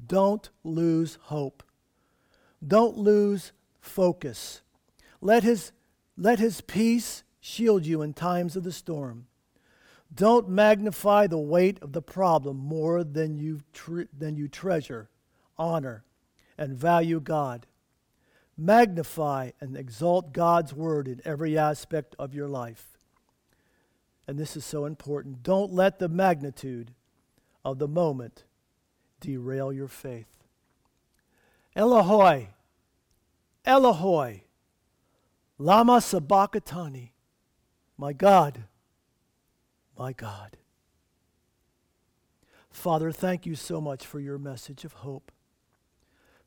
Don't 0.06 0.50
lose 0.62 1.16
hope. 1.22 1.62
Don't 2.64 2.98
lose 2.98 3.52
focus. 3.80 4.60
Let 5.22 5.42
his 5.42 5.72
let 6.18 6.40
his 6.40 6.60
peace 6.60 7.22
shield 7.40 7.86
you 7.86 8.02
in 8.02 8.12
times 8.12 8.56
of 8.56 8.64
the 8.64 8.72
storm. 8.72 9.26
Don't 10.12 10.48
magnify 10.48 11.26
the 11.26 11.38
weight 11.38 11.78
of 11.80 11.92
the 11.92 12.02
problem 12.02 12.56
more 12.56 13.04
than 13.04 13.38
you, 13.38 13.60
tre- 13.72 14.08
than 14.16 14.36
you 14.36 14.48
treasure, 14.48 15.08
honor, 15.56 16.04
and 16.56 16.76
value 16.76 17.20
God. 17.20 17.66
Magnify 18.56 19.52
and 19.60 19.76
exalt 19.76 20.32
God's 20.32 20.74
word 20.74 21.06
in 21.06 21.20
every 21.24 21.56
aspect 21.56 22.16
of 22.18 22.34
your 22.34 22.48
life. 22.48 22.98
And 24.26 24.36
this 24.36 24.56
is 24.56 24.64
so 24.64 24.84
important. 24.86 25.44
Don't 25.44 25.72
let 25.72 26.00
the 26.00 26.08
magnitude 26.08 26.92
of 27.64 27.78
the 27.78 27.88
moment 27.88 28.44
derail 29.20 29.72
your 29.72 29.88
faith. 29.88 30.26
Elohoi, 31.76 32.48
Elohoi, 33.64 34.40
Lama 35.58 36.00
Sabachthani. 36.00 37.12
My 37.96 38.12
God, 38.12 38.64
my 39.98 40.12
God. 40.12 40.56
Father, 42.70 43.10
thank 43.10 43.44
you 43.44 43.56
so 43.56 43.80
much 43.80 44.06
for 44.06 44.20
your 44.20 44.38
message 44.38 44.84
of 44.84 44.92
hope. 44.92 45.32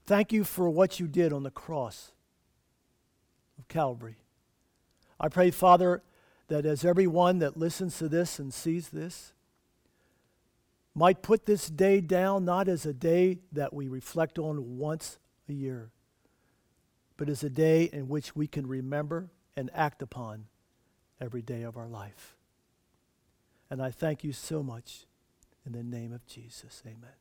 Thank 0.06 0.32
you 0.32 0.46
for 0.46 0.70
what 0.70 1.00
you 1.00 1.08
did 1.08 1.34
on 1.34 1.44
the 1.44 1.52
cross 1.52 2.14
of 3.60 3.68
Calvary. 3.68 4.16
I 5.20 5.28
pray, 5.28 5.52
Father, 5.52 6.02
that 6.48 6.66
as 6.66 6.86
everyone 6.86 7.40
that 7.40 7.58
listens 7.58 7.98
to 7.98 8.08
this 8.08 8.40
and 8.40 8.54
sees 8.54 8.90
this 8.90 9.34
might 10.96 11.22
put 11.22 11.46
this 11.46 11.70
day 11.70 12.02
down 12.02 12.44
not 12.44 12.68
as 12.68 12.86
a 12.86 12.94
day 12.94 13.40
that 13.52 13.74
we 13.74 13.88
reflect 13.88 14.40
on 14.40 14.78
once 14.78 15.20
a 15.48 15.54
year, 15.54 15.92
but 17.22 17.30
as 17.30 17.44
a 17.44 17.52
day 17.52 17.84
in 17.94 18.08
which 18.08 18.36
we 18.36 18.48
can 18.48 18.66
remember 18.66 19.30
and 19.56 19.70
act 19.76 20.02
upon 20.02 20.48
every 21.20 21.44
day 21.44 21.62
of 21.62 21.78
our 21.78 21.88
life. 21.88 22.36
And 23.70 23.80
I 23.80 23.92
thank 23.92 24.24
you 24.24 24.34
so 24.34 24.64
much 24.64 25.06
in 25.64 25.74
the 25.74 25.84
name 25.84 26.14
of 26.14 26.26
Jesus. 26.26 26.82
Amen. 26.84 27.21